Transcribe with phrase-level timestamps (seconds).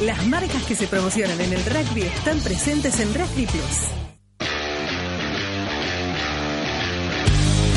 [0.00, 4.02] Las marcas que se promocionan en el rugby están presentes en Rugby Plus.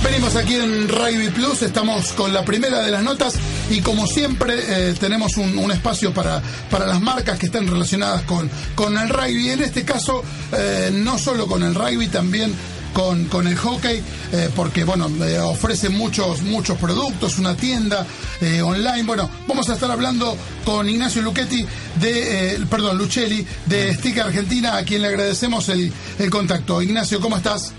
[0.03, 3.35] Venimos aquí en Rugby Plus, estamos con la primera de las notas
[3.69, 8.49] y como siempre eh, tenemos un, espacio para, para las marcas que están relacionadas con,
[8.75, 9.49] con el rugby.
[9.49, 12.53] En este caso, eh, no solo con el rugby, también
[12.95, 14.01] con, con el hockey,
[14.31, 18.07] eh, porque bueno, eh, ofrece muchos, muchos productos, una tienda
[18.39, 19.03] eh, online.
[19.03, 21.65] Bueno, vamos a estar hablando con Ignacio Luchetti
[21.99, 26.81] de, eh, perdón, Luchelli de Stick Argentina, a quien le agradecemos el, el contacto.
[26.81, 27.73] Ignacio, ¿cómo estás?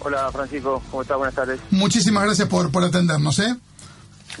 [0.00, 1.16] Hola Francisco, ¿cómo estás?
[1.16, 1.60] Buenas tardes.
[1.70, 3.56] Muchísimas gracias por, por atendernos, ¿eh?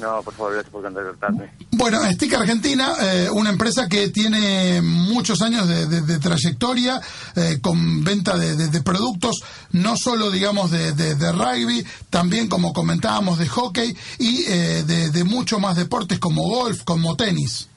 [0.00, 1.52] No, por favor, gracias por contactarme.
[1.70, 7.00] Bueno, Stick Argentina, eh, una empresa que tiene muchos años de, de- de trayectoria
[7.36, 12.72] eh, con venta de, de- productos, no solo, digamos, de, de- de rugby, también, como
[12.72, 17.68] comentábamos, de hockey y eh, de, de muchos más deportes como golf, como tenis.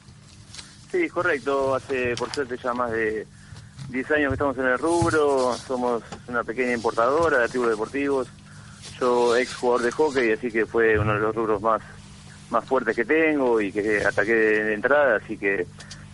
[0.92, 1.76] Sí, correcto.
[1.76, 3.28] Hace, por suerte, ya más de
[3.90, 5.56] 10 años que estamos en el rubro.
[5.68, 8.28] Somos una pequeña importadora de artículos deportivos.
[9.00, 11.82] Yo ex jugador de hockey, así que fue uno de los rubros más,
[12.50, 15.66] más fuertes que tengo y que ataqué de entrada, así que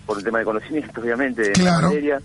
[0.06, 1.88] por el tema de conocimiento, obviamente, la Claro.
[1.88, 2.20] materia.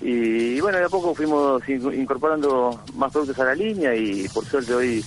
[0.00, 4.44] Y bueno, de a poco fuimos in- incorporando más productos a la línea y por
[4.46, 5.04] suerte hoy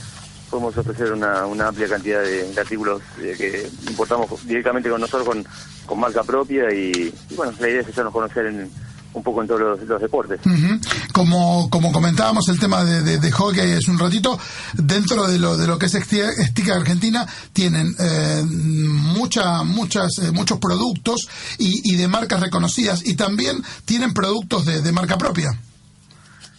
[0.50, 5.28] podemos ofrecer una, una amplia cantidad de, de artículos eh, que importamos directamente con nosotros
[5.28, 5.44] con,
[5.88, 8.70] con marca propia y, y bueno, la idea es hacernos conocer en,
[9.14, 10.40] un poco en todos los, los deportes.
[10.46, 10.80] Ujú.
[11.14, 14.40] Como, como comentábamos el tema de, de, de hockey hace un ratito,
[14.74, 20.32] dentro de lo, de lo que es Esti- Estica Argentina, tienen eh, mucha, muchas, eh,
[20.32, 21.28] muchos productos
[21.60, 25.52] y, y de marcas reconocidas y también tienen productos de, de marca propia.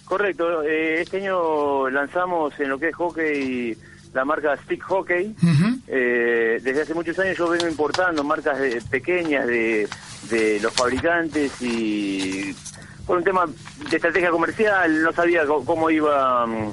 [0.04, 3.76] Correcto, eh, este año lanzamos en lo que es hockey
[4.12, 5.34] la marca Stick Hockey.
[5.88, 9.88] Eh, desde hace muchos años yo vengo importando marcas de- pequeñas de,
[10.30, 12.54] de los fabricantes y
[13.06, 13.46] por un tema
[13.90, 16.72] de estrategia comercial no sabía cómo iba mm,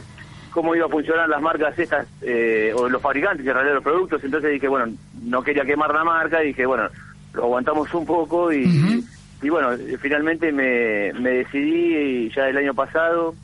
[0.52, 4.24] cómo iba a funcionar las marcas estas eh, o los fabricantes en realidad los productos
[4.24, 6.88] entonces dije bueno no quería quemar la marca dije bueno
[7.34, 9.06] lo aguantamos un poco y,
[9.42, 13.36] y bueno eh, finalmente me, me decidí ya el año pasado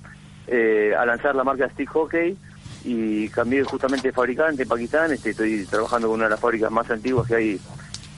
[0.48, 2.38] eh, a lanzar la marca Stick Hockey
[2.86, 5.12] y cambié justamente de fabricante en Pakistán.
[5.12, 7.60] Este, estoy trabajando con una de las fábricas más antiguas que hay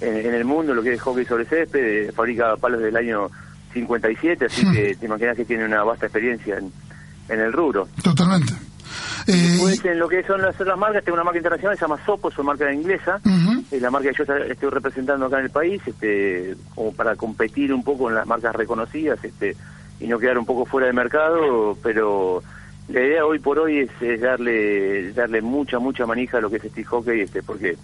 [0.02, 3.30] en, en el mundo, lo que es hockey sobre césped, eh, fabrica palos del año
[3.74, 6.72] 57, así que te imaginas que tiene una vasta experiencia en,
[7.30, 7.88] en el rubro.
[8.04, 8.54] Totalmente.
[9.28, 12.00] Eh, Pues en lo que son las otras marcas, tengo una marca internacional, se llama
[12.06, 13.20] Sopo, es una marca inglesa,
[13.70, 17.72] es la marca que yo estoy representando acá en el país, este, como para competir
[17.74, 19.56] un poco en las marcas reconocidas, este,
[20.00, 22.42] y no quedar un poco fuera de mercado, pero
[22.88, 26.56] la idea hoy por hoy es, es darle darle mucha mucha manija a lo que
[26.58, 27.78] es este hockey, este, porque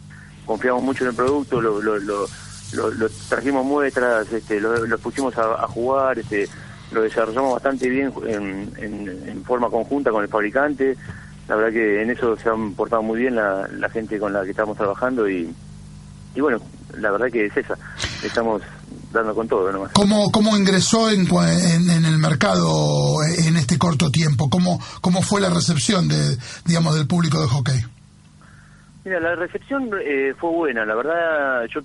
[0.45, 2.27] confiamos mucho en el producto, lo, lo, lo,
[2.73, 6.47] lo- trajimos muestras, este, lo, lo pusimos a, jugar, este,
[6.91, 10.97] lo desarrollamos bastante bien en, forma conjunta con el fabricante.
[11.47, 14.51] La verdad que en eso se han portado muy bien la, gente con la que
[14.51, 15.53] estamos trabajando y,
[16.33, 16.59] y bueno,
[16.97, 17.77] la verdad que es esa.
[18.23, 18.61] Estamos
[19.13, 19.91] dando con todo nomás.
[19.93, 24.49] ¿Cómo, ¿Cómo ingresó en, en, en el mercado en este corto tiempo?
[24.49, 27.85] ¿Cómo, ¿Cómo fue la recepción de, digamos, del público de hockey?
[29.05, 31.81] Mira, la recepción eh, fue buena, la verdad, yo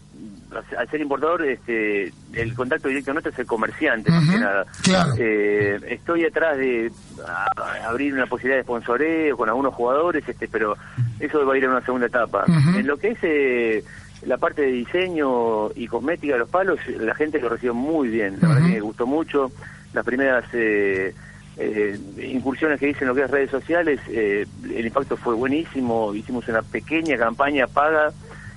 [0.77, 4.65] al ser importador, este, el contacto directo nuestro es el comerciante, más que nada.
[4.83, 5.13] claro.
[5.19, 6.91] Eh, estoy atrás de
[7.29, 10.77] a- abrir una posibilidad de sponsoreo con algunos jugadores, este, pero
[11.21, 12.45] eso va a ir en una segunda etapa.
[12.75, 13.85] En lo que es eh,
[14.27, 18.39] la parte de diseño y cosmética de los palos, la gente lo recibió muy bien,
[18.41, 19.53] la verdad que me gustó mucho.
[19.93, 21.15] Las primeras eh,
[21.57, 21.99] eh,
[22.31, 26.15] incursiones que hice en lo que es redes sociales, eh, el impacto fue buenísimo.
[26.15, 28.13] Hicimos una pequeña campaña paga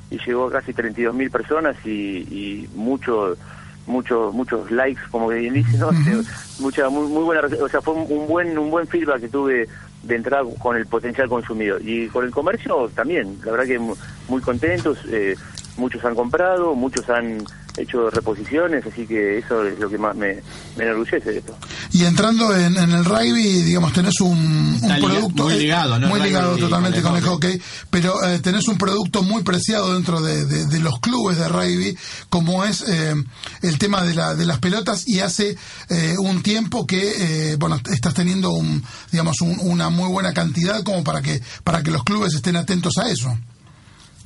[0.09, 1.89] y llegó a casi 32 mil personas y,
[2.29, 3.37] y muchos
[3.85, 6.23] muchos muchos likes como que bien dice no Ujú.
[6.59, 9.67] mucha muy, muy buena o sea fue un, buen un buen feedback que tuve
[10.03, 13.97] de entrada con el potencial consumidor y con el comercio también la verdad que mu-
[14.29, 15.35] muy contentos eh,
[15.75, 17.45] muchos han comprado muchos han
[17.77, 20.41] hecho reposiciones así que eso es lo que más me,
[20.77, 21.57] me enorgullece de esto
[21.91, 25.43] Y entrando en, en el rugby, digamos, tenés un, producto...
[25.43, 26.07] muy eh, ligado, ¿no?
[26.07, 27.59] Muy ligado totalmente con el hockey,
[27.89, 31.97] pero eh, tenés un producto muy preciado dentro de, de- de los clubes de rugby,
[32.29, 33.13] como es eh,
[33.61, 35.55] el tema de, la, de las pelotas, y hace
[35.89, 40.83] eh, un tiempo que, eh, bueno, estás teniendo, un, digamos, un- una muy buena cantidad
[40.83, 43.35] como para que, para que los clubes estén atentos a eso.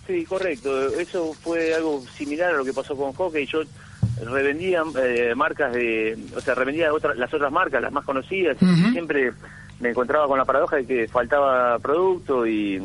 [0.08, 0.88] Sí, correcto.
[0.98, 3.46] Eso fue algo similar a lo que pasó con hockey.
[3.46, 3.62] Yo
[4.26, 8.58] revendía eh, marcas de, o sea, revendía otras, las otras marcas, las más conocidas.
[8.92, 9.34] Siempre
[9.80, 12.82] me encontraba con la paradoja de que faltaba producto y,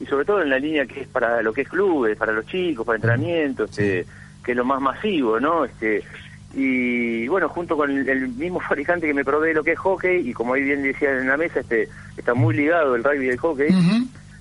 [0.00, 2.46] y sobre todo en la línea que es para lo que es clubes, para los
[2.46, 4.06] chicos, para entrenamientos, este,
[4.44, 5.64] que es lo más masivo, ¿no?
[5.64, 6.02] Este,
[6.54, 10.32] y bueno, junto con el, mismo fabricante que me provee lo que es hockey, y
[10.32, 13.38] como ahí bien decía en la mesa, este está muy ligado el rugby y el
[13.38, 13.68] hockey,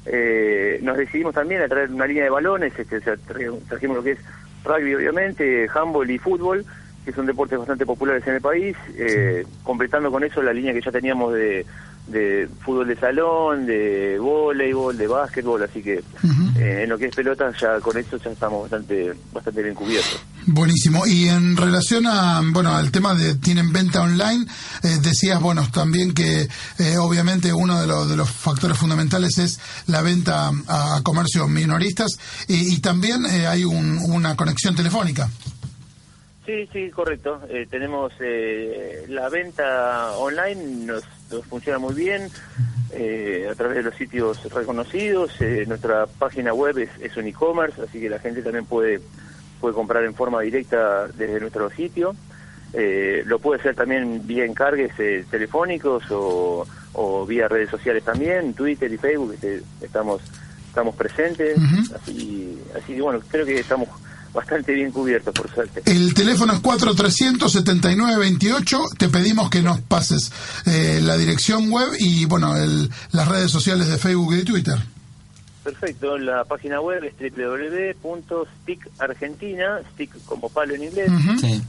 [0.06, 4.20] eh, nos decidimos también a traer una línea de balones, este, trajimos lo que es
[4.64, 6.66] rugby obviamente, handball y fútbol,
[7.06, 10.82] que son deportes bastante populares en el país, eh, completando con eso la línea que
[10.82, 11.66] ya teníamos de,
[12.08, 16.04] de fútbol de salón, de voleibol, de básquetbol, así que
[16.58, 20.20] eh, en lo que es pelota ya con eso ya estamos bastante bastante bien cubiertos.
[20.46, 21.06] Buenísimo.
[21.06, 24.46] Y en relación a bueno al tema de tienen venta online,
[24.84, 26.48] eh, decías bueno también que
[26.80, 32.12] eh, obviamente uno de los, de los factores fundamentales es la venta a, comercios minoristas
[32.48, 35.30] y, también hay una conexión telefónica.
[36.46, 37.40] Sí, sí, correcto.
[37.70, 38.14] tenemos
[39.08, 41.04] la venta online nos
[41.48, 42.30] funciona muy bien
[42.94, 45.40] eh, a través de los sitios reconocidos.
[45.40, 49.00] Eh, nuestra página web es, es un e-commerce, así que la gente también puede,
[49.62, 52.16] puede comprar en forma directa desde nuestro sitio.
[52.74, 54.94] Eh, lo puede hacer también vía encargues
[55.30, 60.22] telefónicos o, o, vía redes sociales también, Twitter y Facebook, este, estamos
[60.68, 61.58] estamos presentes.
[61.94, 63.90] Así, así que bueno, creo que estamos
[64.34, 65.82] bastante bien cubierto, por suerte.
[65.86, 68.98] El teléfono es 4300-7928.
[68.98, 70.32] Te pedimos que nos pases
[70.66, 72.54] eh, la dirección web y, bueno,
[73.12, 74.78] las redes sociales de Facebook y Twitter.
[75.64, 81.12] Perfecto, la página web es www.stickargentina, stick como palo en inglés,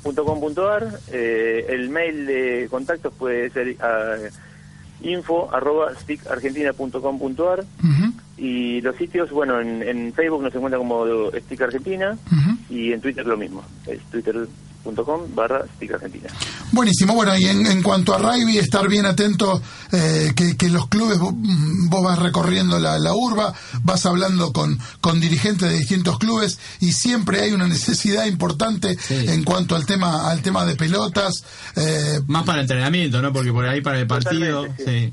[0.03, 0.99] .com.ar.
[1.09, 4.17] Eh, el mail de contactos puede ser a
[5.03, 7.67] info arroba stickargentina.com.ar
[8.39, 12.17] y los sitios, bueno, en, Facebook nos encuentra como Stick Argentina
[12.73, 16.31] y en Twitter lo mismo, es twitter.com barra Stick Argentina.
[16.73, 19.61] Buenísimo, bueno, y en, cuanto a rugby, estar bien atento
[19.93, 21.35] eh, que, los clubes, vos,
[22.03, 23.53] vas recorriendo la, urba,
[23.83, 29.45] vas hablando con, con dirigentes de distintos clubes y siempre hay una necesidad importante en
[29.45, 31.45] cuanto al tema al tema de pelotas.
[31.77, 33.33] Eh, Más para entrenamiento, ¿no?
[33.33, 34.67] Porque por ahí para el partido...
[34.85, 35.13] sí.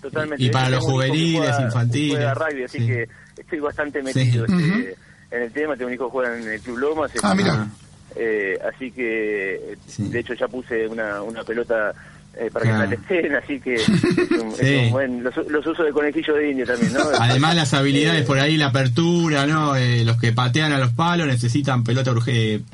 [0.00, 0.42] Totalmente.
[0.42, 2.34] Y para los juveniles, infantiles.
[2.34, 3.06] rugby, así que
[3.36, 4.96] estoy bastante metido este,
[5.30, 5.76] en el tema.
[5.76, 7.12] Tengo un hijo que juega en el Club Lomas.
[7.22, 7.68] Ah, mira.
[8.16, 11.94] Eh, así que, de hecho, ya puse una, una pelota
[12.36, 16.34] eh, para que la testen, así que es un, buen, los, los, usos de conejillo
[16.34, 17.00] de indio también, ¿no?
[17.18, 19.74] Además las habilidades por ahí, la apertura, ¿no?
[19.74, 22.14] Eh, los que patean a los palos necesitan pelota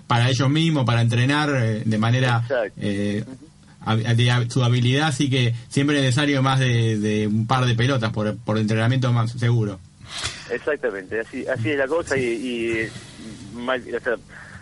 [0.07, 2.45] para ellos mismos, para entrenar de manera
[2.77, 3.25] eh,
[4.49, 8.59] su habilidad, así que siempre es necesario más de, un par de pelotas por, por
[8.59, 9.81] entrenamiento más seguro.
[10.51, 12.89] Exactamente, así, así es la cosa y,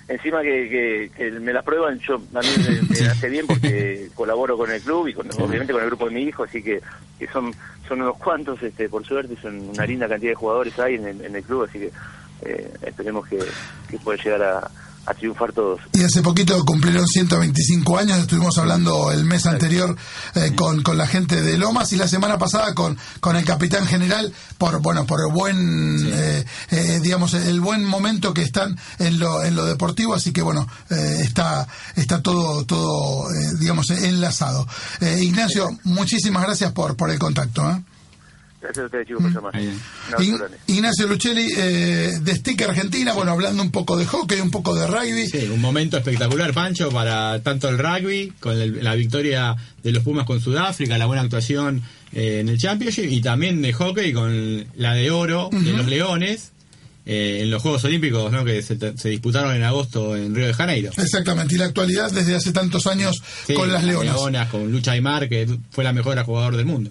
[0.09, 1.11] encima que,
[1.41, 2.49] me las prueban, yo a mí
[2.89, 6.15] me, hace bien porque colaboro con el club y con, obviamente con el grupo de
[6.15, 6.81] mi hijo, así que,
[7.19, 7.55] que son
[7.89, 11.43] son unos cuantos, este por suerte, son una linda cantidad de jugadores ahí en el,
[11.43, 11.93] club, así que
[12.43, 13.39] eh, esperemos que,
[13.91, 14.71] que pueda llegar a
[15.07, 15.81] a triunfar todos.
[15.93, 19.97] Y hace poquito cumplieron 125 años, estuvimos hablando el mes anterior
[20.35, 23.87] eh, con, con la gente de Lomas y la semana pasada con, con el capitán
[23.87, 29.19] general por bueno por el buen eh, eh, digamos el buen momento que están en
[29.19, 31.67] lo en lo deportivo así que bueno está
[31.97, 33.29] está todo todo
[33.59, 34.67] digamos enlazado.
[35.01, 37.83] Ignacio muchísimas gracias por por el contacto
[38.65, 40.57] Gracias a ustedes, chicos, por llamar.
[40.67, 44.87] Ignacio Luchelli, eh, de Stick Argentina, bueno, hablando un poco de hockey, un poco de
[44.87, 45.27] rugby.
[45.27, 50.25] Sí, un momento espectacular, Pancho, para tanto el rugby, con la victoria de los Pumas
[50.25, 54.95] con Sudáfrica, la buena actuación eh, en el Championship, y también de hockey con la
[54.95, 56.53] de oro de los Leones,
[57.07, 58.45] eh, en los Juegos Olímpicos ¿no?
[58.45, 58.77] que se,
[59.09, 60.91] disputaron en agosto en Río de Janeiro.
[60.97, 63.23] Exactamente, y la actualidad desde hace tantos años
[63.55, 64.15] con las Leonas.
[64.15, 64.49] Leonas.
[64.49, 66.91] Con Lucha Aymar, que fue la mejor jugador del mundo.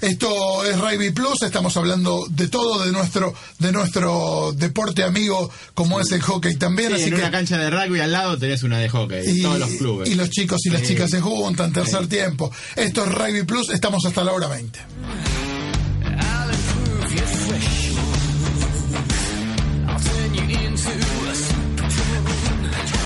[0.00, 6.00] Esto es Rugby Plus, estamos hablando de todo, de nuestro de nuestro deporte amigo como
[6.00, 6.94] es el hockey también.
[6.94, 9.70] así en una cancha de rugby al lado tenés una de hockey, y, todos los
[9.70, 10.10] clubes.
[10.10, 12.50] Y los chicos y las chicas se juntan, tercer tiempo.
[12.76, 15.31] Esto es Rugby Plus, estamos hasta la hora 20.